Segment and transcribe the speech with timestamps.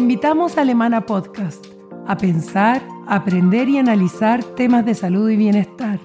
[0.00, 1.66] invitamos a Alemana Podcast
[2.06, 6.00] a pensar, aprender y analizar temas de salud y bienestar.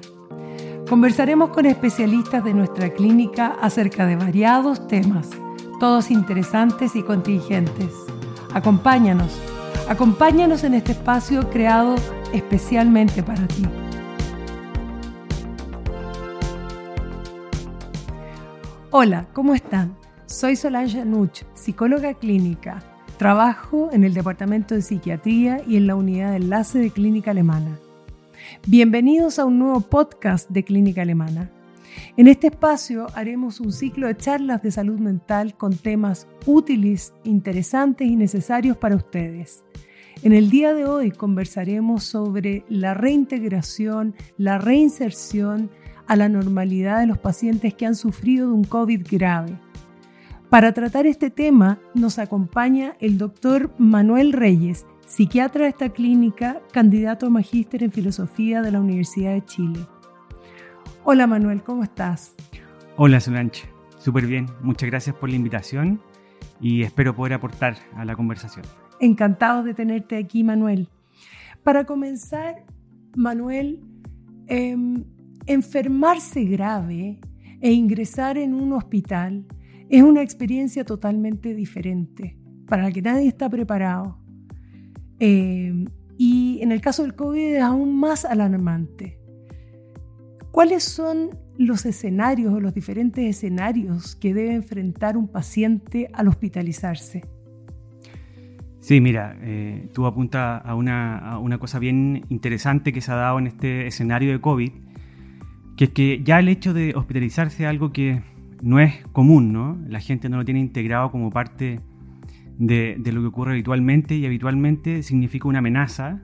[0.90, 5.30] Conversaremos con especialistas de nuestra clínica acerca de variados temas,
[5.80, 7.94] todos interesantes y contingentes.
[8.54, 9.40] Acompáñanos,
[9.88, 11.96] acompáñanos en este espacio creado
[12.34, 13.66] especialmente para ti.
[18.92, 19.96] Hola, ¿cómo están?
[20.26, 22.84] Soy Solange Nuch, psicóloga clínica
[23.18, 27.80] Trabajo en el Departamento de Psiquiatría y en la Unidad de Enlace de Clínica Alemana.
[28.68, 31.50] Bienvenidos a un nuevo podcast de Clínica Alemana.
[32.18, 38.06] En este espacio haremos un ciclo de charlas de salud mental con temas útiles, interesantes
[38.06, 39.64] y necesarios para ustedes.
[40.22, 45.70] En el día de hoy conversaremos sobre la reintegración, la reinserción
[46.06, 49.58] a la normalidad de los pacientes que han sufrido de un COVID grave
[50.56, 57.26] para tratar este tema nos acompaña el doctor Manuel Reyes, psiquiatra de esta clínica, candidato
[57.26, 59.80] a magíster en filosofía de la Universidad de Chile.
[61.04, 62.36] Hola Manuel, ¿cómo estás?
[62.96, 64.46] Hola Solange, súper bien.
[64.62, 66.00] Muchas gracias por la invitación
[66.62, 68.64] y espero poder aportar a la conversación.
[69.02, 70.88] Encantado de tenerte aquí, Manuel.
[71.64, 72.64] Para comenzar,
[73.14, 73.82] Manuel,
[74.48, 75.04] em,
[75.48, 77.20] enfermarse grave
[77.60, 79.44] e ingresar en un hospital
[79.90, 84.18] es una experiencia totalmente diferente para la que nadie está preparado.
[85.20, 85.86] Eh,
[86.18, 89.20] y en el caso del COVID es aún más alarmante.
[90.52, 97.26] ¿Cuáles son los escenarios o los diferentes escenarios que debe enfrentar un paciente al hospitalizarse?
[98.80, 103.16] Sí, mira, eh, tú apuntas a una, a una cosa bien interesante que se ha
[103.16, 104.72] dado en este escenario de COVID,
[105.76, 108.22] que es que ya el hecho de hospitalizarse es algo que
[108.62, 109.78] no es común, ¿no?
[109.88, 111.80] La gente no lo tiene integrado como parte
[112.58, 116.22] de, lo que ocurre habitualmente y habitualmente significa una amenaza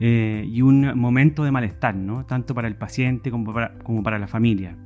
[0.00, 2.24] eh, y un momento de malestar, ¿no?
[2.26, 3.52] Tanto para el paciente como
[4.02, 4.76] para, la familia.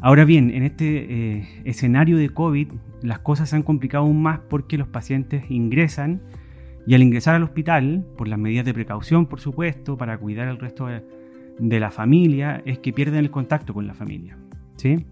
[0.00, 2.68] Ahora bien, en este eh, escenario de COVID
[3.04, 6.22] las cosas se han complicado aún más porque los pacientes ingresan
[6.86, 10.58] y al ingresar al hospital, por las medidas de precaución, por supuesto, para cuidar al
[10.58, 10.86] resto
[11.58, 14.36] de la familia, es que pierden el contacto con la familia.
[14.76, 15.06] ¿sí?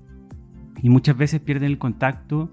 [0.81, 2.51] Y muchas veces pierden el contacto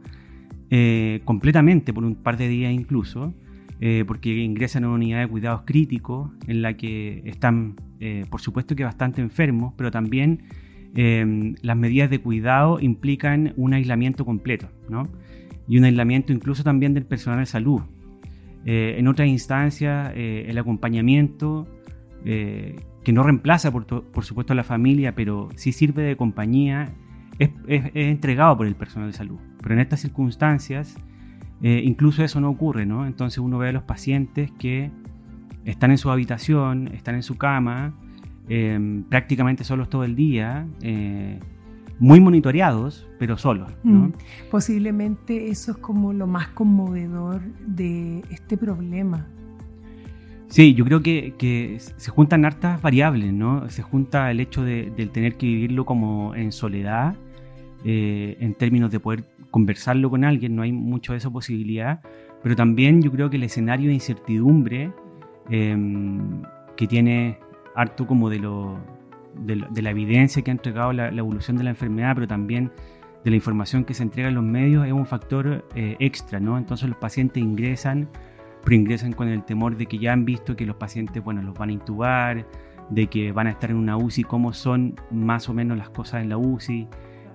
[0.71, 3.33] eh, completamente por un par de días incluso,
[3.81, 8.39] eh, porque ingresan a una unidad de cuidados críticos en la que están, eh, por
[8.39, 10.43] supuesto que bastante enfermos, pero también
[10.91, 15.07] las medidas de cuidado implican un aislamiento completo, ¿no?
[15.67, 17.81] Y un aislamiento incluso también del personal de salud.
[18.65, 21.67] en otras instancias, el acompañamiento,
[22.23, 26.91] que no reemplaza por, por supuesto a la familia, pero sí sirve de compañía
[27.39, 27.51] es,
[27.93, 29.39] entregado por el personal de salud.
[29.61, 30.95] Pero en estas circunstancias,
[31.61, 33.07] eh, incluso eso no ocurre, ¿no?
[33.07, 34.91] Entonces uno ve a los pacientes que
[35.65, 37.93] están en su habitación, están en su cama,
[38.47, 41.39] em, prácticamente solos todo el día, eh,
[41.99, 43.71] muy monitoreados, pero solos.
[43.83, 44.07] ¿no?
[44.07, 44.13] Mm.
[44.49, 49.27] Posiblemente eso es como lo más conmovedor de este problema.
[50.47, 53.69] Sí, yo creo que, se juntan hartas variables, ¿no?
[53.69, 57.15] Se junta el hecho de, del tener que vivirlo como en soledad,
[57.85, 62.01] eh, en términos de poder conversarlo con alguien, no hay mucho de esa posibilidad,
[62.43, 64.91] pero también yo creo que el escenario de incertidumbre
[65.49, 66.41] em,
[66.75, 67.39] que tiene
[67.75, 68.79] harto como de, lo,
[69.35, 72.71] de, la evidencia que ha entregado la, evolución de la enfermedad, pero también
[73.23, 76.57] de la información que se entrega en los medios, es un factor eh, extra, ¿no?
[76.57, 78.09] Entonces los pacientes ingresan,
[78.63, 81.57] pero ingresan con el temor de que ya han visto que los pacientes, bueno, los
[81.57, 82.45] van a intubar,
[82.89, 86.21] de que van a estar en una UCI, cómo son más o menos las cosas
[86.21, 86.87] en la UCI,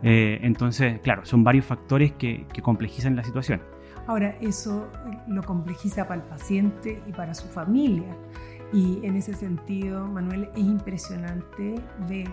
[0.06, 3.62] eh, entonces, claro, son varios factores que, complejizan la situación.
[4.06, 4.87] Ahora, eso
[5.26, 8.14] lo complejiza para el paciente y para su familia.
[8.70, 11.76] Y en ese sentido, Manuel, es impresionante
[12.06, 12.28] ver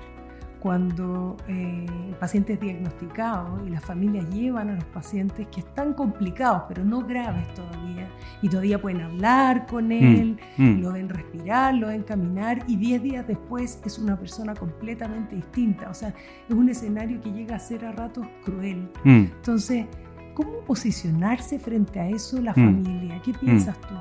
[0.61, 5.93] cuando eh, el paciente es diagnosticado y las familias llevan a los pacientes que están
[5.93, 8.07] complicados, pero no graves todavía,
[8.43, 10.81] y todavía pueden hablar con mm, él, mm.
[10.81, 15.89] lo ven respirar, lo ven caminar, y 10 días después es una persona completamente distinta.
[15.89, 16.13] O sea,
[16.47, 18.87] es un escenario que llega a ser a ratos cruel.
[19.03, 19.25] Mm.
[19.35, 19.87] Entonces,
[20.35, 23.19] ¿cómo posicionarse frente a eso la familia?
[23.25, 23.95] ¿Qué piensas tú?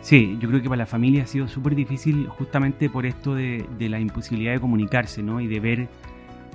[0.00, 3.66] Sí, yo creo que para la familia ha sido súper difícil justamente por esto de,
[3.78, 5.40] la imposibilidad de comunicarse, ¿no?
[5.40, 5.88] Y de ver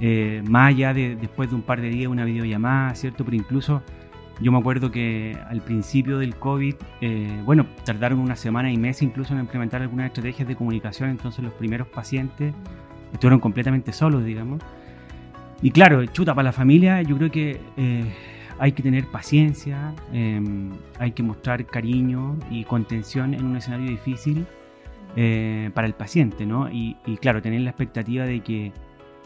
[0.02, 3.24] eh, más allá de después de un par de días una videollamada, ¿cierto?
[3.24, 3.84] Pero incluso
[4.42, 9.02] yo me acuerdo que al principio del COVID, eh, bueno, tardaron una semana y mes
[9.02, 12.54] incluso en implementar algunas estrategias de comunicación, entonces los primeros pacientes
[13.14, 14.62] estuvieron completamente solos, digamos.
[15.62, 18.04] Y claro, chuta, para la familia yo creo que eh,
[18.60, 24.46] hay que tener paciencia, em, hay que mostrar cariño y contención en un escenario difícil
[25.18, 26.70] eh, para el paciente, ¿no?
[26.70, 28.74] Y, claro, tener la expectativa de que,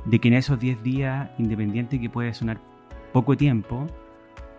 [0.06, 2.60] de que en esos 10 días, independiente que puede sonar
[3.12, 3.88] poco tiempo,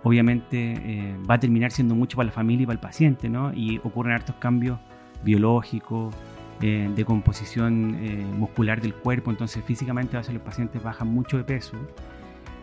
[0.02, 3.52] obviamente eh, va a terminar siendo mucho para la familia y para el paciente, ¿no?
[3.54, 4.78] Y ocurren hartos cambios
[5.22, 6.14] biológicos,
[6.62, 7.96] eh, de composición
[8.38, 11.76] muscular del cuerpo, entonces físicamente a veces los pacientes bajan mucho de peso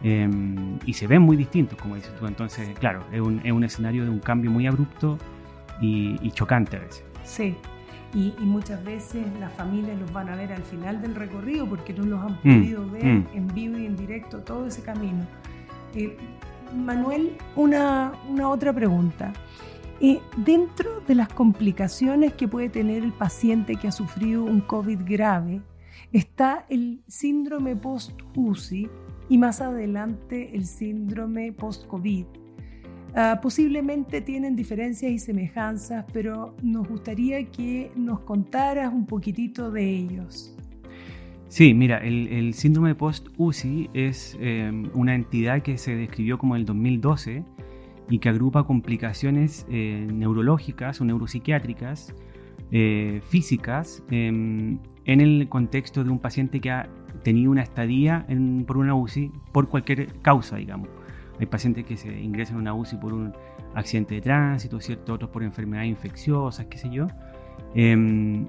[0.03, 2.27] em, y se ven muy distintos, como dices tú.
[2.27, 5.17] Entonces, claro, es un, es un escenario de un cambio muy abrupto
[5.81, 7.03] y, y chocante a veces.
[7.23, 7.55] Sí,
[8.13, 12.05] y, muchas veces las familias los van a ver al final del recorrido porque no
[12.05, 13.27] los han mm, podido ver mm.
[13.33, 15.25] en vivo y en directo todo ese camino.
[15.93, 16.17] Eh,
[16.75, 18.13] Manuel, una,
[18.45, 19.33] otra pregunta.
[19.99, 25.01] Eh, dentro de las complicaciones que puede tener el paciente que ha sufrido un COVID
[25.05, 25.61] grave,
[26.13, 28.89] está el síndrome post-UCI
[29.29, 32.25] y más adelante el síndrome post-COVID.
[33.15, 39.89] Ah, posiblemente tienen diferencias y semejanzas, pero nos gustaría que nos contaras un poquitito de
[39.89, 40.55] ellos.
[41.47, 47.43] Sí, mira, el, síndrome post-UCI es em, una entidad que se describió como el 2012
[48.09, 52.13] y que agrupa complicaciones eh, neurológicas o neuropsiquiátricas,
[52.71, 56.89] eh, físicas, em, en el contexto de un paciente que ha
[57.27, 58.25] tenido una estadía
[58.65, 60.87] por una UCI por cualquier causa, digamos.
[61.37, 63.33] Hay pacientes que se ingresan a una UCI por un
[63.75, 65.15] accidente de tránsito, ¿cierto?
[65.15, 67.07] otros por enfermedades infecciosas, qué sé yo.
[67.75, 68.47] Em,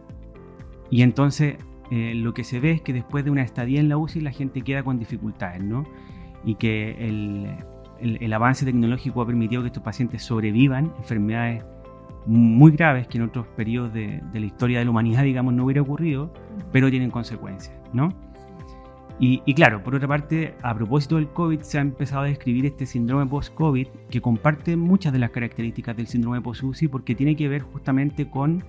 [0.90, 1.56] y entonces
[1.90, 4.30] eh, lo que se ve es que después de una estadía en la UCI la
[4.30, 5.84] gente queda con dificultades, ¿no?
[6.44, 7.48] Y que el,
[8.00, 11.64] el, avance tecnológico ha permitido que estos pacientes sobrevivan enfermedades
[12.26, 15.64] muy graves que en otros periodos de, de la historia de la humanidad, digamos, no
[15.64, 16.32] hubiera ocurrido,
[16.70, 18.28] pero tienen consecuencias, ¿no?
[19.20, 22.86] Y, claro, por otra parte, a propósito del COVID, se ha empezado a describir este
[22.86, 27.62] síndrome post-COVID que comparte muchas de las características del síndrome post-UCI porque tiene que ver
[27.62, 28.62] justamente con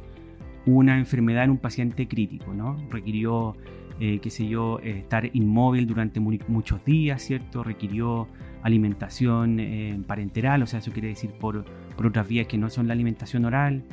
[0.66, 2.78] una enfermedad en un paciente crítico, ¿no?
[2.90, 3.56] Requirió,
[4.00, 7.63] eh, qué sé yo, eh, estar inmóvil durante muchos días, ¿cierto?
[7.63, 8.28] Requirió
[8.63, 11.63] alimentación eh, parenteral, o sea, eso quiere decir por,
[11.96, 13.84] por otras vías que no son la alimentación oral,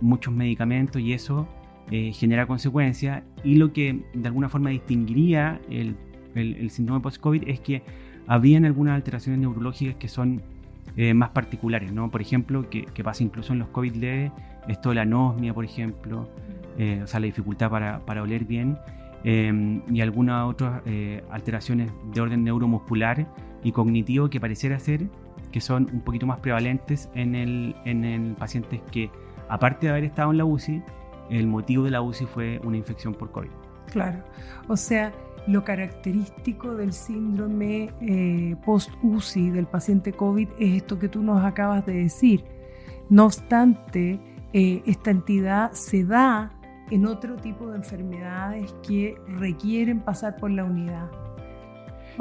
[0.00, 1.46] muchos medicamentos y eso
[1.90, 5.96] eh, genera consecuencias y lo que de alguna forma distinguiría el,
[6.34, 7.82] el, síndrome post-COVID es que
[8.26, 10.42] habían algunas alteraciones neurológicas que son
[10.96, 12.10] eh, más particulares, ¿no?
[12.10, 14.32] Por ejemplo, que, pasa incluso en los COVID leves,
[14.68, 16.28] esto de la anosmia, por ejemplo,
[16.78, 18.78] eh, o sea, la dificultad para, para oler bien,
[19.24, 20.82] y algunas otras
[21.30, 23.26] alteraciones de orden neuromuscular
[23.64, 25.08] y cognitivo que pareciera ser
[25.56, 29.10] que son un poquito más prevalentes en el, en el pacientes que,
[29.48, 30.82] aparte de haber estado en la UCI,
[31.30, 33.50] el motivo de la UCI fue una infección por COVID.
[33.90, 34.22] Claro,
[34.68, 35.12] o sea,
[35.46, 41.86] lo característico del síndrome eh, post-UCI del paciente COVID es esto que tú nos acabas
[41.86, 42.44] de decir.
[43.08, 44.20] No obstante,
[44.52, 46.52] eh, esta entidad se da
[46.90, 51.10] en otro tipo de enfermedades que requieren pasar por la unidad.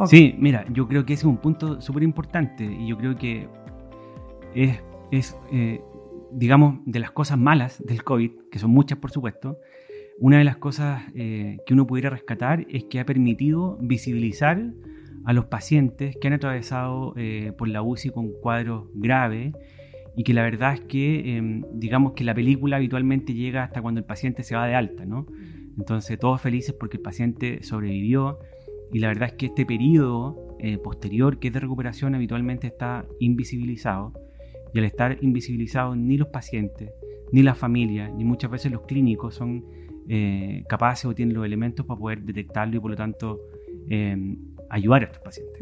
[0.08, 3.48] Sí, mira, yo creo que ese es un punto súper importante y yo creo que
[4.54, 4.82] es,
[5.12, 5.82] es eh,
[6.36, 9.58] digamos, de las cosas malas del COVID, que son muchas por supuesto,
[10.20, 14.72] una de las cosas eh, que uno pudiera rescatar es que ha permitido visibilizar
[15.26, 19.54] a los pacientes que han atravesado eh, por la UCI con cuadros graves
[20.16, 24.00] y que la verdad es que, em, digamos que la película habitualmente llega hasta cuando
[24.00, 25.26] el paciente se va de alta, ¿no?
[25.78, 28.40] Entonces todos felices porque el paciente sobrevivió
[28.94, 33.06] y la verdad es que este periodo eh, posterior que es de recuperación habitualmente está
[33.20, 34.14] invisibilizado
[34.76, 36.92] y al estar invisibilizados, ni los pacientes,
[37.32, 39.64] ni la familia, ni muchas veces los clínicos son
[40.10, 43.40] eh, capaces o tienen los elementos para poder detectarlo y por lo tanto
[43.88, 44.38] em,
[44.70, 45.62] ayudar a estos pacientes.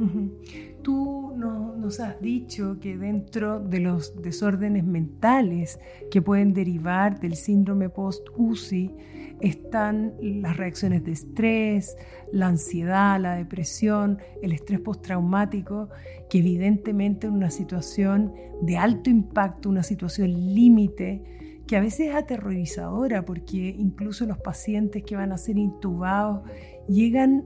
[0.81, 5.79] Tú nos has dicho que dentro de los desórdenes mentales
[6.11, 8.95] que pueden derivar del síndrome post-UCI,
[9.43, 11.97] están las reacciones de estrés,
[12.31, 15.89] la ansiedad, la depresión, el estrés postraumático,
[16.29, 22.15] que evidentemente en una situación de alto impacto, una situación límite, que a veces es
[22.15, 26.49] aterrorizadora porque incluso los pacientes que van a ser intubados
[26.87, 27.45] llegan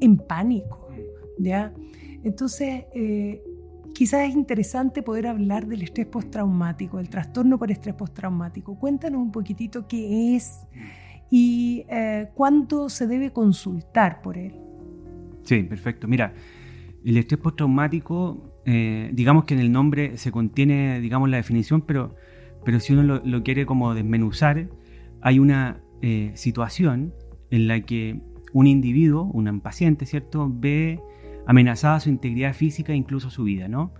[0.00, 0.83] en pánico,
[2.22, 3.42] Entonces, eh,
[3.94, 8.78] quizás es interesante poder hablar del estrés postraumático, del trastorno por estrés postraumático.
[8.78, 10.60] Cuéntanos un poquitito qué es
[11.30, 14.54] y eh, cuánto se debe consultar por él.
[15.44, 16.08] Sí, perfecto.
[16.08, 16.34] Mira,
[17.04, 22.16] el estrés postraumático, eh, digamos que en el nombre se contiene, digamos, la definición, pero,
[22.64, 24.68] pero si uno lo, quiere como desmenuzar,
[25.20, 27.14] hay una eh, situación
[27.50, 28.20] en la que
[28.52, 31.00] un individuo, un paciente, ¿cierto?, ve
[31.46, 33.92] amenazada su integridad física e incluso su vida, ¿no?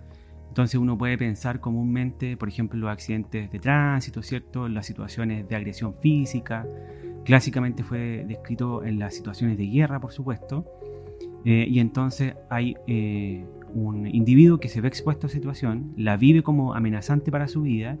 [0.47, 4.69] Entonces uno puede pensar comúnmente, por ejemplo, los accidentes de tránsito, ¿cierto?
[4.69, 6.65] Las situaciones de agresión física.
[7.25, 10.65] Clásicamente fue descrito en las situaciones de guerra, por supuesto.
[11.43, 16.41] Eh, y entonces hay eh, un individuo que se ve expuesto a situación, la vive
[16.41, 17.97] como amenazante para su vida,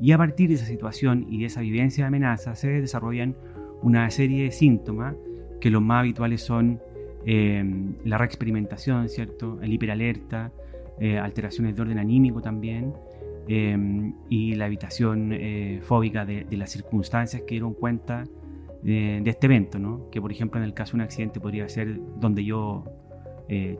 [0.00, 3.36] y a partir de esa situación y de esa vivencia de amenaza se desarrollan
[3.82, 5.14] una serie de síntomas
[5.60, 6.80] que los más habituales son
[7.26, 7.64] eh,
[8.04, 9.58] la reexperimentación, ¿cierto?
[9.60, 10.52] El hiperalerta,
[11.00, 12.94] eh, alteraciones de orden anímico también,
[13.48, 15.34] eh, y la evitación
[15.82, 18.24] fóbica de, las circunstancias que dieron cuenta
[18.82, 20.10] de, este evento, ¿no?
[20.10, 22.84] Que por ejemplo en el caso de un accidente podría ser donde yo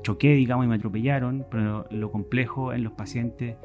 [0.03, 3.57] choqué, digamos, y me atropellaron, pero lo complejo en los pacientes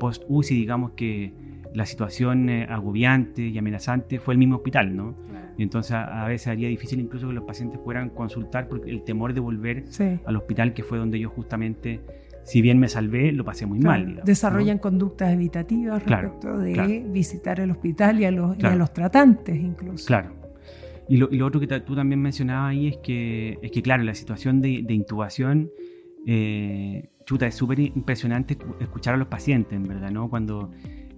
[0.00, 1.34] post-UCI, digamos que
[1.74, 5.14] la situación agobiante y amenazante fue el mismo hospital, ¿no?
[5.62, 9.32] Y entonces a, veces haría difícil incluso que los pacientes puedan consultar porque el temor
[9.32, 9.84] de volver
[10.24, 12.00] al hospital, que fue donde yo justamente,
[12.42, 14.22] si bien me salvé, lo pasé muy mal.
[14.24, 20.04] Desarrollan conductas evitativas respecto de visitar el hospital y a, los, los tratantes incluso.
[20.04, 20.32] Claro.
[21.08, 24.60] Y lo, otro que tú también mencionabas ahí es que, es que claro, la situación
[24.60, 25.70] de, intubación,
[26.26, 30.28] eh, chuta, es súper impresionante escuchar a los pacientes, en verdad, ¿no?
[30.28, 30.72] Cuando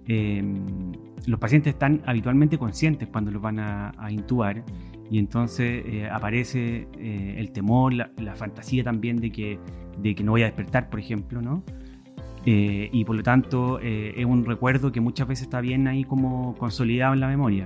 [0.07, 0.93] Em,
[1.25, 4.63] los pacientes están habitualmente conscientes cuando los van a, intubar
[5.09, 9.59] y entonces eh, aparece eh, el temor, la, fantasía también de que,
[9.97, 11.63] de que no voy a despertar, por ejemplo, ¿no?
[12.45, 16.53] Eh, y por lo tanto es un recuerdo que muchas veces está bien ahí como
[16.55, 17.65] consolidado en la memoria.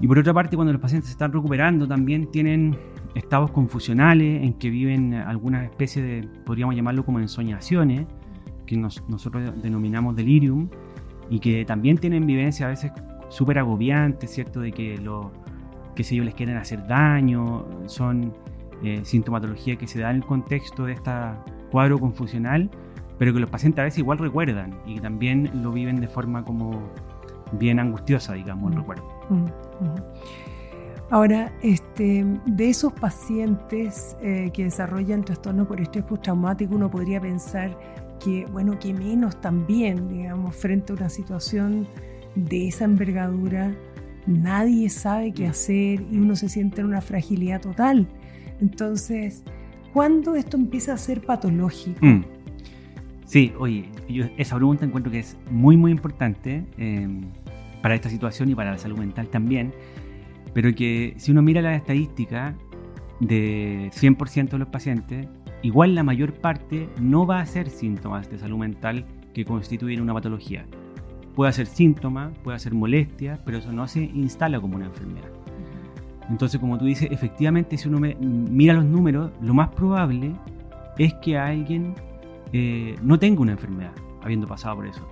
[0.00, 2.76] Y por otra parte, cuando los pacientes se están recuperando, también tienen
[3.16, 8.06] estados confusionales en que viven algunas especies de, podríamos llamarlo como ensoñaciones,
[8.66, 10.68] que nosotros denominamos delirium,
[11.30, 12.92] y que también tienen vivencias a veces
[13.28, 14.60] súper agobiantes, ¿cierto?
[14.60, 15.32] De que, lo,
[15.94, 18.32] que sé yo, les quieren hacer daño, son
[18.82, 21.10] eh, sintomatología que se da en el contexto de este
[21.70, 22.70] cuadro confusional,
[23.18, 26.90] pero que los pacientes a veces igual recuerdan y también lo viven de forma como
[27.52, 28.80] bien angustiosa, digamos, el mm.
[28.80, 29.04] recuerdo.
[29.30, 29.94] Mm, mm.
[31.10, 37.76] Ahora, este, de esos pacientes eh, que desarrollan trastorno por estrés postraumático, uno podría pensar
[38.18, 41.86] que, bueno, que menos también, digamos, frente a una situación
[42.34, 43.74] de esa envergadura,
[44.26, 48.08] nadie sabe qué hacer y uno se siente en una fragilidad total.
[48.60, 49.42] Entonces,
[49.92, 52.04] ¿cuándo esto empieza a ser patológico?
[52.04, 52.24] Mm.
[53.26, 57.22] Sí, oye, yo esa pregunta encuentro que es muy, muy importante em,
[57.82, 59.72] para esta situación y para la salud mental también,
[60.52, 62.54] pero que si uno mira la estadística
[63.20, 65.26] de 100% de los pacientes,
[65.64, 70.12] igual la mayor parte no va a ser síntomas de salud mental que constituyen una
[70.12, 70.66] patología.
[71.34, 75.30] Puede ser síntoma, puede ser molestia, pero eso no se instala como una enfermedad.
[76.28, 80.32] Entonces, como tú dices, efectivamente, si uno mira los números, lo más probable
[80.98, 81.94] es que alguien
[82.52, 83.92] eh, no tenga una enfermedad,
[84.22, 85.08] habiendo pasado por eso.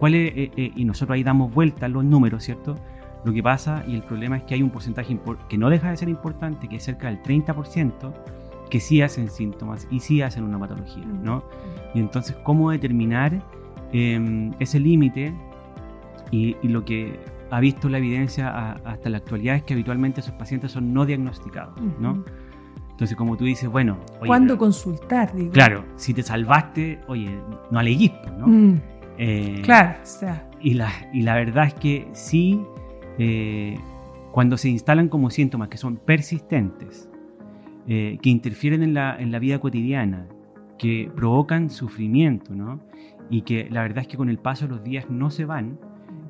[0.00, 2.76] ¿Cuál eh, eh, y nosotros ahí damos vuelta a los números, ¿cierto?
[3.24, 5.16] Lo que pasa y el problema es que hay un porcentaje
[5.48, 8.12] que no deja de ser importante, que es cerca del 30%,
[8.70, 11.44] que sí hacen síntomas y sí hacen una patología, ¿no?
[11.94, 13.42] Y entonces, ¿cómo determinar
[13.92, 15.34] em, ese límite?
[16.30, 20.72] Y, lo que ha visto la evidencia hasta la actualidad es que habitualmente esos pacientes
[20.72, 22.24] son no diagnosticados, ¿no?
[22.90, 23.98] Entonces, como tú dices, bueno...
[24.24, 25.34] ¿Cuándo consultar?
[25.34, 25.52] Digo?
[25.52, 27.40] Claro, si te salvaste, oye,
[27.70, 28.46] no aleguís, pues, ¿no?
[28.46, 28.80] Mm.
[29.18, 30.48] Eh, claro, o sea...
[30.60, 32.64] Y la, y la verdad es que sí,
[33.18, 33.78] eh,
[34.32, 37.08] cuando se instalan como síntomas que son persistentes,
[37.86, 40.28] eh, que interfieren en la, en la, vida cotidiana,
[40.78, 42.80] que provocan sufrimiento, ¿no?
[43.30, 45.78] Y que la verdad es que con el paso de los días no se van,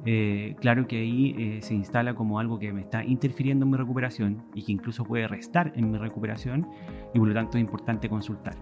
[0.06, 3.78] eh, claro que ahí eh, se instala como algo que me está interfiriendo en mi
[3.78, 6.66] recuperación y que incluso puede restar en mi recuperación
[7.14, 8.54] y por lo tanto es importante consultar.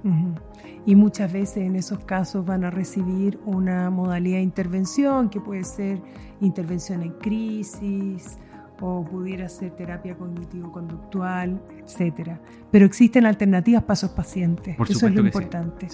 [0.86, 5.64] Y muchas veces en esos casos van a recibir una modalidad de intervención que puede
[5.64, 6.00] ser
[6.40, 8.38] intervención en crisis,
[8.82, 12.40] o pudiera ser terapia cognitivo-conductual, etcétera.
[12.70, 14.76] Pero existen alternativas para esos pacientes.
[14.88, 15.88] Eso es lo importante.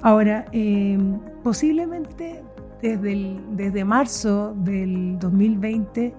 [0.00, 2.42] Ahora, em, posiblemente
[2.80, 6.14] desde, desde marzo del 2020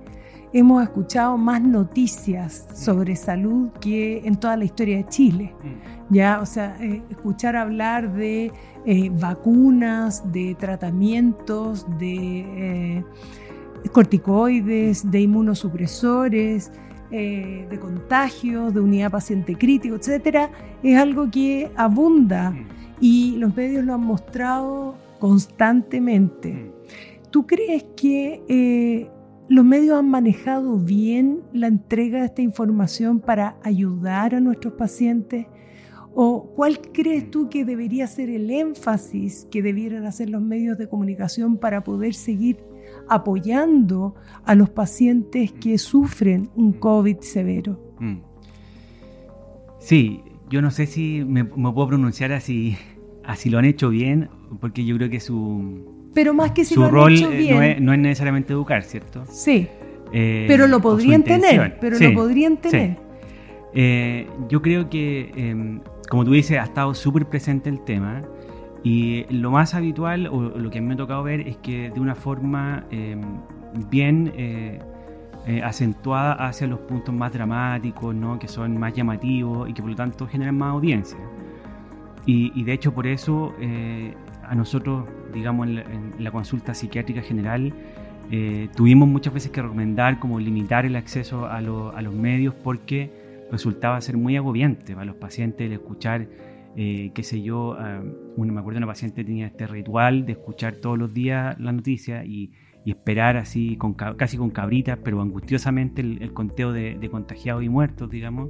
[0.51, 5.53] hemos escuchado más noticias sobre salud que en toda la historia de Chile.
[5.63, 6.13] Mm.
[6.13, 8.51] Ya, o sea, eh, escuchar hablar de
[8.85, 13.03] eh, vacunas, de tratamientos, de eh,
[13.91, 16.71] corticoides, de inmunosupresores,
[17.11, 20.51] eh, de contagios, de unidad paciente crítico, etcétera,
[20.83, 22.67] es algo que abunda mm.
[23.01, 26.53] y los medios lo han mostrado constantemente.
[26.53, 26.71] Mm.
[27.31, 29.09] ¿Tú crees que eh,
[29.47, 35.47] los medios han manejado bien la entrega de esta información para ayudar a nuestros pacientes?
[36.13, 40.87] ¿O cuál crees tú que debería ser el énfasis que debieran hacer los medios de
[40.87, 42.68] comunicación para poder seguir
[43.09, 47.95] apoyando a los pacientes que sufren un COVID severo?
[47.99, 48.17] Mm.
[49.79, 52.77] Sí, yo no sé si me, puedo pronunciar así,
[53.23, 56.81] así lo han hecho bien, porque yo creo que su, pero más que si su
[56.81, 59.23] lo rol hecho bien, no, es, necesariamente educar, ¿cierto?
[59.29, 59.67] Sí.
[60.11, 62.97] Eh, pero lo podrían tener, pero lo podrían tener.
[63.73, 68.23] Eh, yo creo que, em, como tú dices, ha estado súper presente el tema
[68.83, 71.89] y lo más habitual, o lo que a mí me ha tocado ver, es que
[71.89, 73.21] de una forma em,
[73.89, 74.79] bien eh,
[75.63, 78.37] acentuada hacia los puntos más dramáticos, ¿no?
[78.39, 81.19] que son más llamativos y que por lo tanto generan más audiencia.
[82.25, 83.55] Y, de hecho por eso
[84.43, 87.73] a nosotros, digamos, en la consulta psiquiátrica general,
[88.31, 93.99] eh, tuvimos muchas veces que recomendar como limitar el acceso a, los medios porque resultaba
[94.01, 96.27] ser muy agobiante para los pacientes el escuchar,
[96.81, 97.75] eh, qué sé yo,
[98.37, 102.53] me acuerdo una paciente tenía este ritual de escuchar todos los días la noticia y,
[102.85, 108.49] esperar así, con, casi con cabritas, pero angustiosamente el, conteo de, contagiados y muertos, digamos,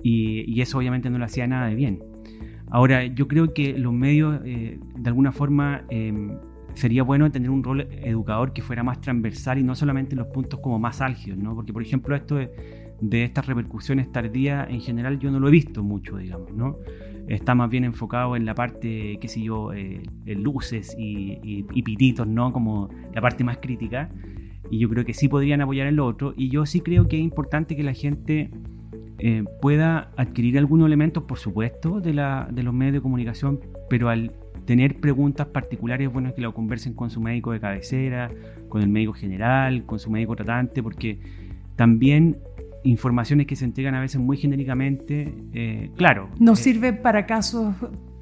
[0.00, 2.04] y, eso obviamente no le hacía nada de bien.
[2.70, 6.38] Ahora, yo creo que los medios, eh, de alguna forma, em,
[6.74, 10.28] sería bueno tener un rol educador que fuera más transversal y no solamente en los
[10.28, 11.54] puntos como más álgidos, ¿no?
[11.56, 15.82] Porque, por ejemplo, esto de, estas repercusiones tardías, en general yo no lo he visto
[15.82, 16.76] mucho, digamos, ¿no?
[17.28, 22.52] Está más bien enfocado en la parte, qué sé yo, eh, luces y, pititos, ¿no?
[22.52, 24.10] Como la parte más crítica.
[24.70, 26.34] Y yo creo que sí podrían apoyar en lo otro.
[26.36, 28.50] Y yo sí creo que es importante que la gente
[29.18, 34.08] eh, pueda adquirir algunos elementos, por supuesto, de, la, de los medios de comunicación, pero
[34.08, 34.32] al
[34.64, 38.30] tener preguntas particulares, bueno, es que lo conversen con su médico de cabecera,
[38.68, 41.18] con el médico general, con su médico tratante, porque
[41.76, 42.38] también
[42.84, 46.30] informaciones que se entregan a veces muy genéricamente, eh, claro.
[46.38, 47.74] No eh, sirve para casos.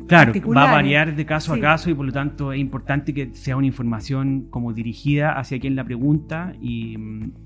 [0.07, 3.33] Claro, va a variar de caso a caso y por lo tanto es importante que
[3.35, 6.97] sea una información como dirigida hacia quien la pregunta y,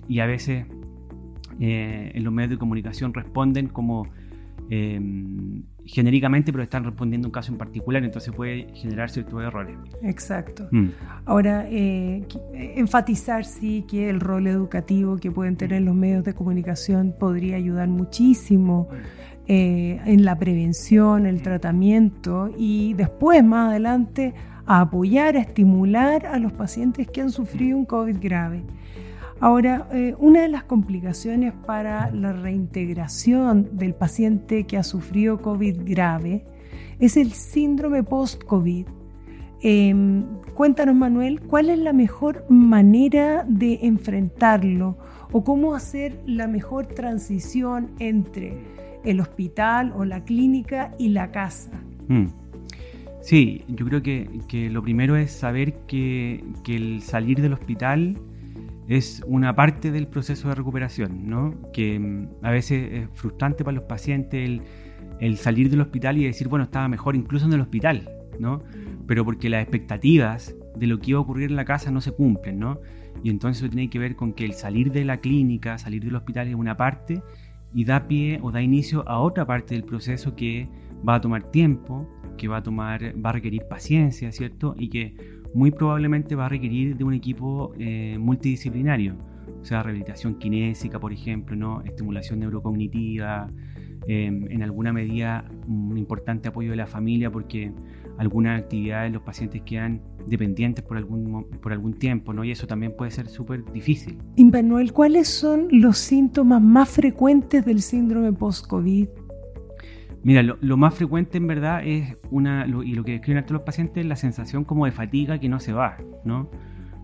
[0.09, 0.65] y a veces
[1.61, 4.09] eh, en los medios de comunicación responden como
[4.69, 9.77] Em, genéricamente, pero están respondiendo un caso en particular, entonces puede generar ciertos errores.
[10.03, 10.69] Exacto.
[10.71, 10.89] Mm.
[11.25, 17.15] Ahora, eh, enfatizar sí que el rol educativo que pueden tener los medios de comunicación
[17.19, 18.89] podría ayudar muchísimo.
[19.49, 24.35] Eh, en la prevención, el tratamiento y después, más adelante,
[24.67, 28.65] a apoyar, a estimular a los pacientes que han sufrido un COVID grave.
[29.39, 35.83] Ahora, eh, una de las complicaciones para la reintegración del paciente que ha sufrido COVID
[35.85, 36.45] grave
[36.99, 38.87] es el síndrome post-COVID.
[39.61, 44.97] Em, cuéntanos, Manuel, ¿cuál es la mejor manera de enfrentarlo
[45.33, 48.57] o cómo hacer la mejor transición entre
[49.05, 51.73] el hospital o la clínica y la casa?
[52.09, 52.27] Mm.
[53.21, 58.17] Sí, yo creo que, lo primero es saber que, que el salir del hospital
[58.89, 61.55] es una parte del proceso de recuperación, ¿no?
[61.73, 64.61] que mm, a veces es frustrante para los pacientes
[65.21, 68.63] el, salir del hospital y decir, bueno, estaba mejor incluso en el hospital, ¿no?
[69.07, 72.13] pero porque las expectativas de lo que iba a ocurrir en la casa no se
[72.13, 72.81] cumplen, ¿no?
[73.23, 76.17] y entonces eso tiene que ver con que el salir de la clínica, salir del
[76.17, 77.23] hospital es una parte
[77.75, 80.69] y da pie o da inicio a otra parte del proceso que
[81.07, 84.75] va a tomar tiempo, que va a tomar, va a requerir paciencia, ¿cierto?
[84.79, 85.17] Y que
[85.55, 89.17] muy probablemente va a requerir de un equipo eh, multidisciplinario,
[89.61, 91.83] o sea, rehabilitación kinésica, por ejemplo, ¿no?
[91.83, 93.51] estimulación neurocognitiva,
[94.07, 97.73] em, en alguna medida un importante apoyo de la familia porque
[98.19, 102.45] algunas actividades los pacientes quedan dependientes por algún, por algún tiempo, ¿no?
[102.45, 104.19] Y eso también puede ser súper difícil.
[104.37, 109.09] Manuel, ¿cuáles son los síntomas más frecuentes del síndrome post-COVID?
[110.27, 113.99] Mira, lo, más frecuente en verdad es una, y lo que describen todos los pacientes
[113.99, 116.51] es la sensación como de fatiga que no se va, ¿no?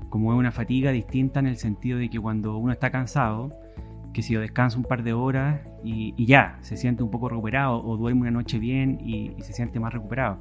[0.08, 3.52] Como es una fatiga distinta en el sentido de que cuando uno está cansado,
[4.12, 7.80] que si yo descansa un par de horas y, ya, se siente un poco recuperado
[7.84, 10.40] o duerme una noche bien y, se siente más recuperado.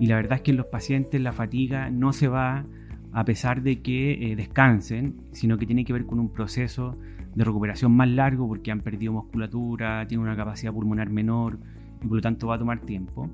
[0.00, 2.64] Y la verdad es que en los pacientes la fatiga no se va
[3.12, 6.98] a pesar de que eh, descansen, sino que tiene que ver con un proceso
[7.36, 11.60] de recuperación más largo porque han perdido musculatura, tienen una capacidad pulmonar menor,
[12.02, 13.28] y por lo tanto va a tomar tiempo.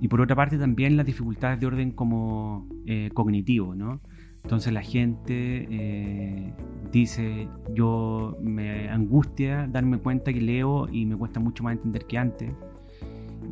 [0.00, 4.00] Y por otra parte también las dificultades de orden como eh, cognitivo, ¿no?
[4.44, 6.52] Entonces la gente eh,
[6.92, 12.16] dice, yo me angustia darme cuenta que leo y me cuesta mucho más entender que
[12.18, 12.52] antes.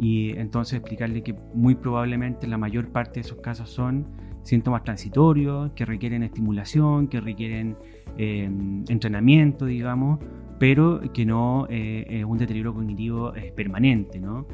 [0.00, 4.06] Y entonces explicarle que muy probablemente la mayor parte de esos casos son
[4.42, 7.76] síntomas transitorios que requieren estimulación, que requieren
[8.16, 8.48] eh,
[8.88, 10.20] entrenamiento, digamos,
[10.58, 14.46] pero que no eh, es un deterioro cognitivo permanente, ¿no?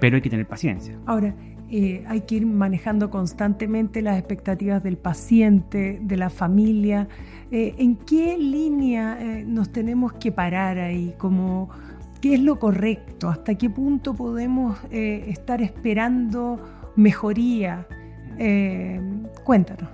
[0.00, 0.98] pero hay que tener paciencia.
[1.06, 1.34] Ahora,
[1.70, 7.08] hay que ir manejando constantemente las expectativas del paciente, de la familia.
[7.50, 11.14] ¿En qué línea nos tenemos que parar ahí?
[11.18, 11.68] Como,
[12.22, 13.28] ¿Qué es lo correcto?
[13.28, 16.58] ¿Hasta qué punto podemos estar esperando
[16.96, 17.86] mejoría?
[18.38, 19.00] Eh,
[19.44, 19.90] cuéntanos.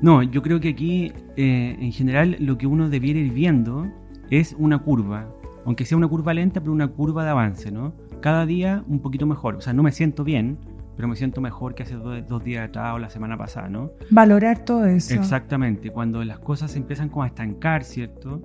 [0.00, 3.88] No, yo creo que aquí, eh, en general, lo que uno debiera ir viendo
[4.30, 5.28] es una curva,
[5.64, 7.94] aunque sea una curva lenta, pero una curva de avance, ¿no?
[8.20, 9.56] Cada día un poquito mejor.
[9.56, 10.58] O sea, no me siento bien,
[10.96, 13.92] pero me siento mejor que hace dos, días atrás o la semana pasada, ¿no?
[14.10, 15.14] Valorar todo eso.
[15.14, 18.42] Exactamente, cuando las cosas empiezan como a estancar, ¿cierto?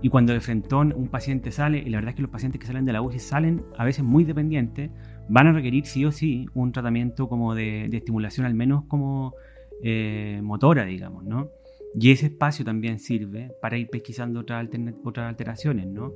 [0.00, 2.68] Y cuando de frentón un paciente sale, y la verdad es que los pacientes que
[2.68, 4.90] salen de la UCI salen a veces muy dependientes,
[5.28, 9.34] van a requerir sí o sí un tratamiento como de, estimulación al menos como
[9.82, 11.50] eh, motora, digamos, ¿no?
[11.98, 14.68] Y ese espacio también sirve para ir pesquisando otras,
[15.16, 16.12] alteraciones, ¿no?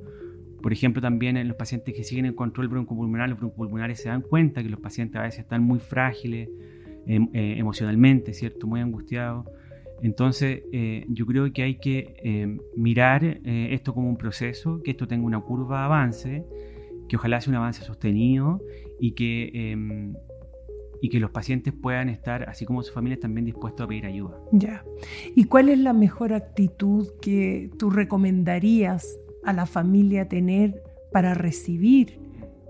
[0.62, 4.23] Por ejemplo, también en los pacientes que siguen el control broncopulmonar, los broncopulmonares se dan
[4.23, 6.49] cuenta que los pacientes a veces están muy frágiles
[7.07, 8.66] em, eh, emocionalmente, ¿cierto?
[8.68, 9.47] Muy angustiados.
[10.03, 15.25] Entonces, eh, yo creo que hay que mirar esto como un proceso, que esto tenga
[15.25, 16.45] una curva de avance
[17.12, 18.62] que ojalá sea un avance sostenido
[18.99, 20.14] y que, em,
[21.02, 24.38] y que los pacientes puedan estar, así como sus familias, también dispuestos a pedir ayuda.
[24.52, 24.84] Ya.
[25.34, 32.20] ¿Y cuál es la mejor actitud que tú recomendarías a la familia tener para recibir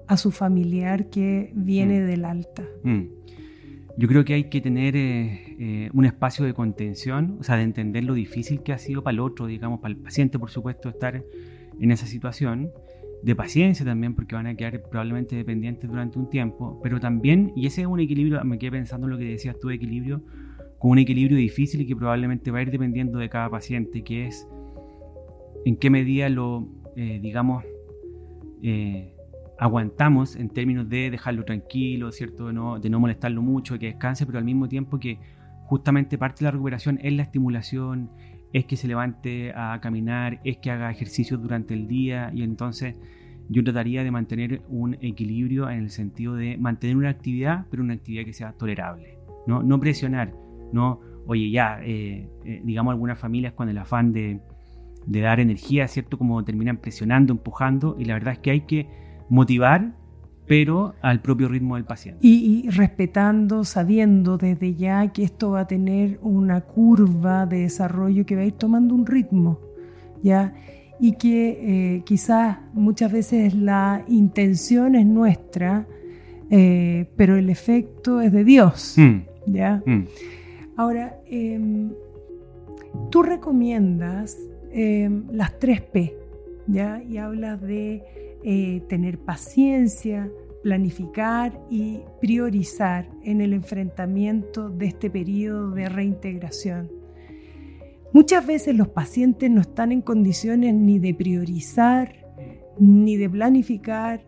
[0.08, 2.06] a su familiar que viene mm.
[2.06, 2.62] del alta?
[2.82, 3.02] Mm.
[3.98, 7.64] Yo creo que hay que tener eh, eh, un espacio de contención, o sea, de
[7.64, 10.88] entender lo difícil que ha sido para el otro, digamos, para el paciente, por supuesto,
[10.88, 11.22] estar
[11.78, 12.72] en esa situación
[13.22, 17.66] de paciencia también, porque van a quedar probablemente dependientes durante un tiempo, pero también, y
[17.66, 20.22] ese es un equilibrio, me quedé pensando en lo que decías tú equilibrio,
[20.78, 24.26] con un equilibrio difícil y que probablemente va a ir dependiendo de cada paciente, que
[24.26, 24.48] es
[25.64, 27.64] en qué medida lo, eh, digamos,
[28.62, 29.14] eh,
[29.58, 32.48] aguantamos en términos de dejarlo tranquilo, ¿cierto?
[32.48, 35.20] De no, de no molestarlo mucho, que descanse, pero al mismo tiempo que
[35.66, 38.10] justamente parte de la recuperación es la estimulación,
[38.52, 42.96] es que se levante a caminar, es que haga ejercicios durante el día y entonces
[43.48, 47.94] yo trataría de mantener un equilibrio en el sentido de mantener una actividad, pero una
[47.94, 50.32] actividad que sea tolerable, no, presionar,
[50.72, 54.40] no, oye, ya, eh, eh, digamos algunas familias con el afán de
[55.06, 56.18] dar energía, ¿cierto?
[56.18, 58.88] Como terminan presionando, empujando y la verdad es que hay que
[59.28, 60.01] motivar
[60.46, 62.20] pero al propio ritmo del paciente.
[62.26, 68.36] Y, respetando, sabiendo desde ya que esto va a tener una curva de desarrollo que
[68.36, 69.60] va a ir tomando un ritmo,
[70.22, 70.54] ¿ya?
[70.98, 75.86] Y que eh, quizás muchas veces la intención es nuestra,
[76.50, 79.18] eh, pero el efecto es de Dios, mm.
[79.46, 79.82] ¿ya?
[79.86, 80.04] Mm.
[80.76, 81.92] Ahora, em,
[83.10, 84.36] tú recomiendas
[84.72, 86.16] em, las tres P,
[86.66, 87.02] ¿ya?
[87.02, 90.30] Y hablas de eh, tener paciencia,
[90.62, 96.90] planificar y priorizar en el enfrentamiento de este periodo de reintegración.
[98.12, 102.14] Muchas veces los pacientes no están en condiciones ni de priorizar,
[102.78, 104.24] ni de planificar,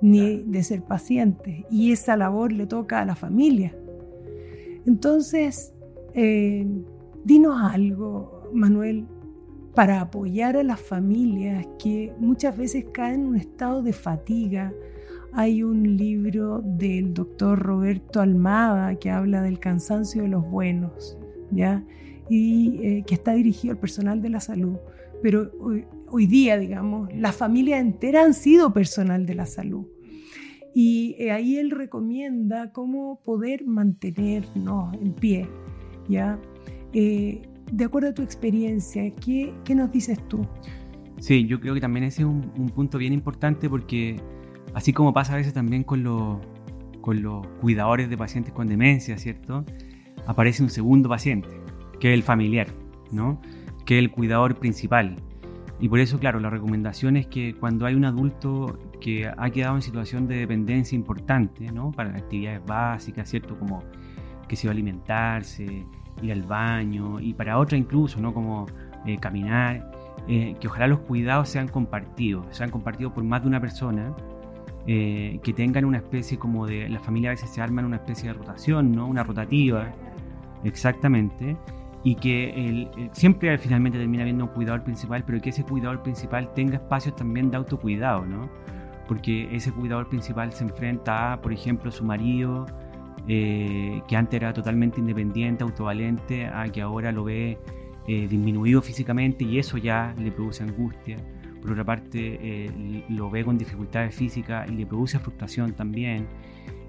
[0.00, 1.64] ni de ser pacientes.
[1.70, 3.76] Y esa labor le toca a la familia.
[4.86, 5.74] Entonces,
[6.14, 6.66] eh,
[7.24, 9.06] dinos algo, Manuel,
[9.76, 14.72] para apoyar a las familias que muchas veces caen en un estado de fatiga.
[15.34, 21.18] Hay un libro del doctor Roberto Almada que habla del cansancio de los buenos,
[21.50, 21.84] ¿ya?
[22.30, 24.78] Y eh, que está dirigido al personal de la salud.
[25.22, 25.52] Pero
[26.08, 29.86] hoy, día, digamos, las familias enteras han sido personal de la salud.
[30.74, 35.48] Y eh, ahí él recomienda cómo poder mantenernos en pie,
[36.08, 36.40] ¿ya?
[36.94, 40.46] Eh, de acuerdo a tu experiencia, ¿qué, qué nos dices tú?
[41.18, 44.20] Sí, yo creo que también ese es un, punto bien importante porque
[44.74, 46.38] así como pasa a veces también con los,
[47.00, 49.64] con los cuidadores de pacientes con demencia, ¿cierto?
[50.26, 51.48] Aparece un segundo paciente,
[51.98, 52.68] que es el familiar,
[53.10, 53.40] ¿no?
[53.86, 55.16] Que es el cuidador principal.
[55.80, 59.76] Y por eso, claro, la recomendación es que cuando hay un adulto que ha quedado
[59.76, 61.92] en situación de dependencia importante, ¿no?
[61.92, 63.58] Para actividades básicas, ¿cierto?
[63.58, 63.82] Como
[64.48, 65.86] que se va a alimentarse,
[66.22, 68.32] ir al baño y para otra incluso, ¿no?
[68.32, 68.66] Como
[69.06, 69.90] eh, caminar,
[70.28, 74.14] eh, que ojalá los cuidados sean compartidos, sean compartidos por más de una persona,
[74.86, 78.28] eh, que tengan una especie como de, la familia a veces se arman una especie
[78.28, 79.06] de rotación, ¿no?
[79.06, 79.92] Una rotativa,
[80.64, 81.56] exactamente,
[82.02, 86.76] y que siempre finalmente termina habiendo un cuidador principal, pero que ese cuidador principal tenga
[86.76, 88.48] espacios también de autocuidado, ¿no?
[89.08, 92.66] Porque ese cuidador principal se enfrenta a, por ejemplo, su marido,
[93.28, 97.58] eh, que antes era totalmente independiente, autovalente, a que ahora lo ve
[98.06, 101.18] eh, disminuido físicamente y eso ya le produce angustia.
[101.60, 106.28] Por otra parte, eh, lo ve con dificultades físicas y le produce frustración también.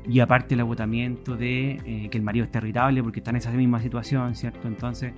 [0.07, 3.81] Y aparte el agotamiento de que el marido está irritable porque está en esa misma
[3.81, 4.67] situación, ¿cierto?
[4.69, 5.11] Entonces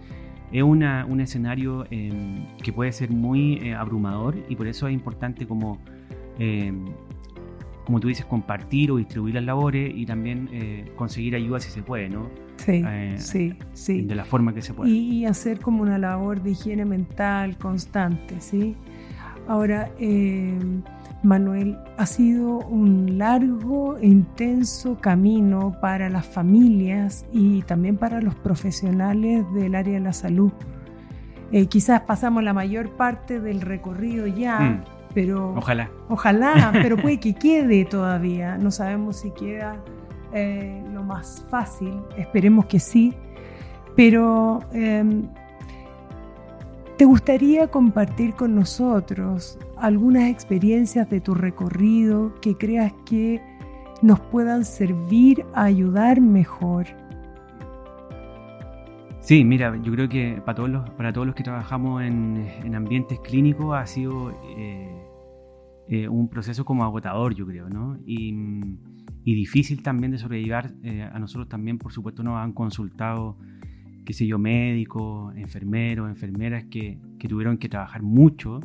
[0.52, 5.46] es una, un escenario em, que puede ser muy abrumador y por eso es importante
[5.46, 5.78] como
[6.40, 6.86] em,
[7.90, 11.82] como tú dices, compartir o distribuir las labores y también eh, conseguir ayuda si se
[11.82, 12.30] puede, ¿no?
[12.58, 14.04] Sí, eh, sí, sí.
[14.04, 14.92] De la forma que se puede.
[14.92, 18.76] Y, hacer como una labor de higiene mental constante, ¿sí?
[19.48, 20.56] Ahora, eh,
[21.24, 28.36] Manuel, ha sido un largo e intenso camino para las familias y también para los
[28.36, 30.52] profesionales del área de la salud.
[31.70, 34.60] quizás pasamos la mayor parte del recorrido ya.
[34.60, 35.90] Mm pero ojalá.
[36.08, 38.58] Ojalá, pero puede que quede todavía.
[38.58, 39.78] No sabemos si queda
[40.34, 43.14] eh, lo más fácil, esperemos que sí.
[43.96, 45.28] Pero em,
[46.98, 53.42] ¿te gustaría compartir con nosotros algunas experiencias de tu recorrido que creas que
[54.02, 56.86] nos puedan servir a ayudar mejor?
[59.22, 63.20] Sí, mira, yo creo que para todos los, para todos los que trabajamos en, ambientes
[63.20, 64.99] clínicos ha sido eh,
[65.92, 67.98] eh, un proceso como agotador, yo creo, ¿no?
[68.06, 68.32] Y,
[69.26, 70.74] difícil también de sobrellevar.
[70.84, 73.38] Eh, a nosotros también, por supuesto, nos han consultado,
[74.04, 78.60] qué sé yo, médicos, enfermeros, enfermeras que, que tuvieron que trabajar mucho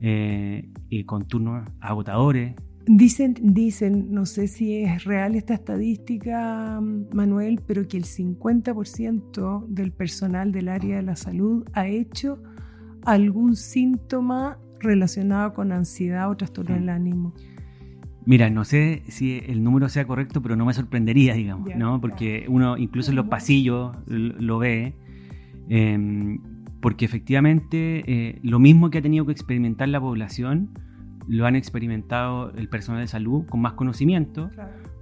[0.00, 0.68] eh,
[1.06, 2.54] con turnos agotadores.
[2.86, 6.80] Dicen, dicen, no sé si es real esta estadística,
[7.12, 12.40] Manuel, pero que el 50% del personal del área de la salud ha hecho
[13.04, 17.34] algún síntoma relacionado con ansiedad o trastorno del ánimo?
[18.26, 22.00] Mira, no sé si el número sea correcto, pero no me sorprendería, digamos, ¿no?
[22.00, 24.94] Porque uno incluso en los pasillos lo ve,
[25.68, 26.40] em,
[26.80, 30.70] porque efectivamente eh, lo mismo que ha tenido que experimentar la población,
[31.28, 34.50] lo han experimentado el personal de salud con más conocimiento,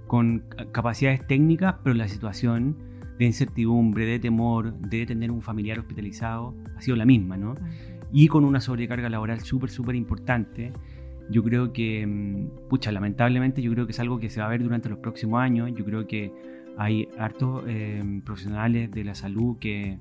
[0.07, 2.77] con capacidades técnicas, pero la situación
[3.17, 7.55] de incertidumbre, de temor, de tener un familiar hospitalizado, ha sido la misma, ¿no?
[8.15, 10.71] Y con una sobrecarga laboral súper, súper importante.
[11.29, 14.49] Yo creo que, mm, pucha, lamentablemente yo creo que es algo que se va a
[14.49, 15.69] ver durante los próximos años.
[15.75, 16.31] Yo creo que
[16.77, 19.99] hay hartos eh, profesionales de la salud que,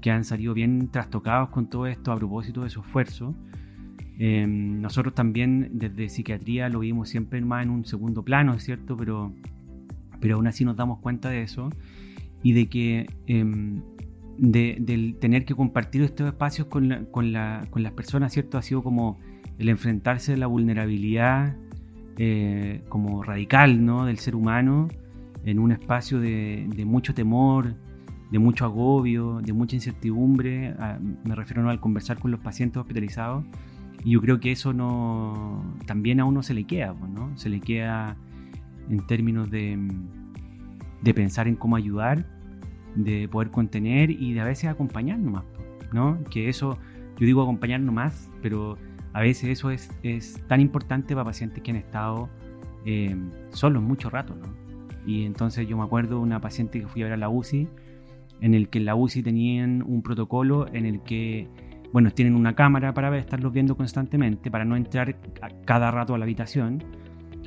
[0.00, 3.32] que han salido bien trastocados con todo esto a propósito de su esfuerzo.
[4.18, 8.96] Eh, nosotros también desde psiquiatría lo vimos siempre más en un segundo plano, es cierto,
[8.96, 9.32] pero,
[10.20, 11.70] pero aún así nos damos cuenta de eso
[12.42, 13.82] y de que em,
[14.40, 18.56] de, del tener que compartir estos espacios con, con, las personas, ¿cierto?
[18.56, 19.18] Ha sido como
[19.58, 21.56] el enfrentarse a la vulnerabilidad
[22.16, 24.06] eh, como radical, ¿no?
[24.06, 24.88] Del ser humano
[25.44, 27.74] en un espacio de, mucho temor,
[28.30, 30.74] de mucho agobio, de mucha incertidumbre.
[31.24, 33.44] me refiero al conversar con los pacientes hospitalizados.
[34.04, 37.36] Y yo creo que eso no también a uno se le queda, pues, ¿no?
[37.36, 38.16] Se le queda
[38.88, 39.78] en términos de,
[41.02, 42.39] de pensar en cómo ayudar
[42.94, 45.44] de poder contener y de a veces acompañar nomás,
[45.92, 46.18] ¿no?
[46.30, 46.78] Que eso,
[47.18, 48.76] yo digo acompañar nomás, pero
[49.12, 52.28] a veces eso es, es tan importante para pacientes que han estado
[52.84, 53.16] eh,
[53.50, 54.54] solos mucho rato, ¿no?
[55.06, 57.68] Y entonces yo me acuerdo de una paciente que fui a ver a la UCI,
[58.40, 61.48] en el que en la UCI tenían un protocolo en el que,
[61.92, 65.16] bueno, tienen una cámara para estarlos viendo constantemente, para no entrar
[65.64, 66.82] cada rato a la habitación.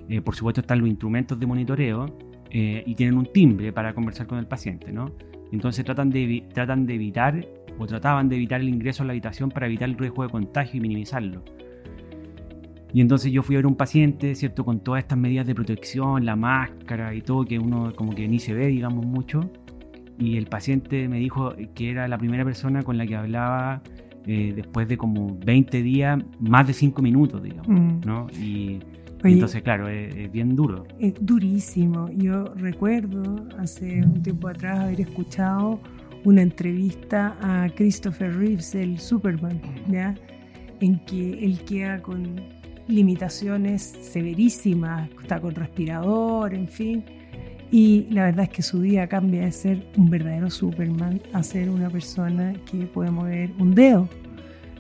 [0.10, 2.18] Eh, por supuesto están los instrumentos de monitoreo
[2.50, 5.12] eh, y tienen un timbre para conversar con el paciente, ¿no?
[5.54, 9.50] Entonces tratan de, tratan de evitar o trataban de evitar el ingreso a la habitación
[9.50, 11.44] para evitar el riesgo de contagio y minimizarlo.
[12.92, 14.66] Y entonces yo fui a ver un paciente, ¿cierto?
[14.66, 18.40] Con todas estas medidas de protección, la máscara y todo, que uno como que ni
[18.40, 19.52] se ve, digamos, mucho.
[20.18, 23.82] Y el paciente me dijo que era la primera persona con la que hablaba
[24.26, 28.02] eh, después de como 20 días, más de 5 minutos, digamos, mm.
[28.06, 28.28] ¿no?
[28.40, 28.80] Y
[29.24, 30.86] entonces, claro, es, bien duro.
[31.00, 32.10] Es durísimo.
[32.12, 35.80] Yo recuerdo hace un tiempo atrás haber escuchado
[36.24, 40.16] una entrevista a Christopher Reeves, el Superman, ¿ya?
[40.80, 42.36] en que él queda con
[42.88, 47.06] limitaciones severísimas, está con respirador, en fin.
[47.72, 51.70] Y la verdad es que su día cambia de ser un verdadero Superman a ser
[51.70, 54.08] una persona que puede mover un dedo.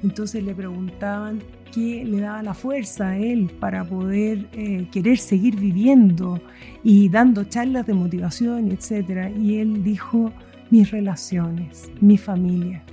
[0.03, 1.39] Entonces le preguntaban
[1.73, 6.39] que le daba la fuerza a él para poder eh, querer seguir viviendo
[6.83, 9.31] y dando charlas de motivación, etc.
[9.39, 10.31] Y él dijo,
[10.69, 12.83] mis relaciones, mi familia.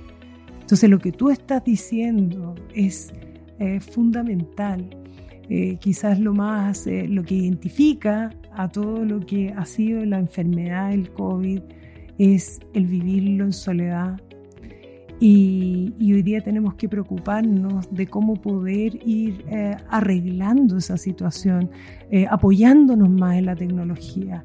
[0.61, 3.13] Entonces lo que tú estás diciendo es
[3.59, 4.89] eh, fundamental.
[5.49, 10.89] Eh, quizás lo más, lo que identifica a todo lo que ha sido la enfermedad
[10.89, 11.61] del COVID
[12.17, 14.19] es el vivirlo en soledad.
[15.23, 21.69] Y, hoy día tenemos que preocuparnos de cómo poder ir eh, arreglando esa situación,
[22.09, 24.43] eh, apoyándonos más en la tecnología.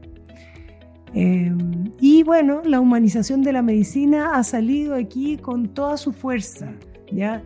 [1.15, 6.71] Em, y bueno, la humanización de la medicina ha salido aquí con toda su fuerza.
[7.11, 7.43] ¿ya?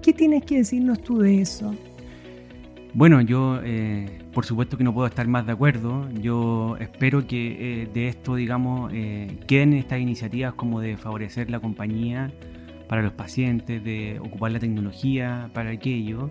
[0.00, 1.74] ¿Qué tienes que decirnos tú de eso?
[2.94, 6.08] Bueno, yo eh, por supuesto que no puedo estar más de acuerdo.
[6.12, 8.90] Yo espero que de esto, digamos,
[9.46, 12.32] queden estas iniciativas como de favorecer la compañía
[12.90, 16.28] para los pacientes, de ocupar la tecnología para aquello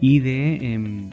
[0.00, 1.10] y de, em,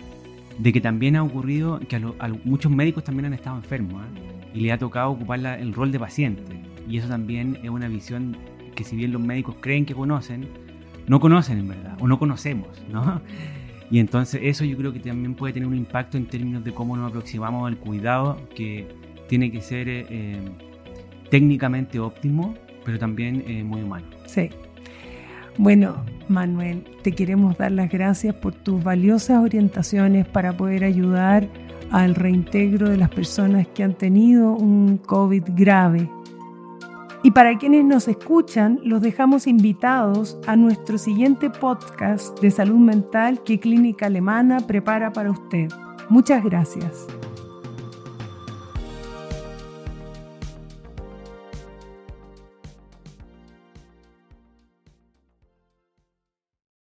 [0.58, 4.04] de que también ha ocurrido que a, muchos médicos también han estado enfermos
[4.52, 6.60] y le ha tocado ocupar el rol de paciente.
[6.90, 8.36] Y eso también es una visión
[8.76, 10.48] que si bien los médicos creen que conocen,
[11.06, 13.22] no conocen en verdad, o no conocemos, ¿no?
[13.92, 16.98] Y entonces eso yo creo que también puede tener un impacto en términos de cómo
[16.98, 18.88] nos aproximamos al cuidado, que
[19.28, 20.42] tiene que ser eh,
[21.30, 24.08] técnicamente óptimo, pero también eh, muy humano.
[24.26, 24.50] Sí.
[25.58, 31.48] Bueno, Manuel, te queremos dar las gracias por tus valiosas orientaciones para poder ayudar
[31.92, 36.10] al reintegro de las personas que han tenido un COVID grave
[37.26, 43.42] y para quienes nos escuchan, los dejamos invitados a nuestro siguiente podcast de salud mental
[43.44, 45.70] que Clínica Alemana prepara para usted.
[46.10, 47.08] Muchas gracias.